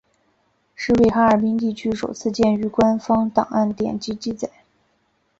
[0.73, 4.49] 是为哈尔滨地区首次见于官方档案典籍记载。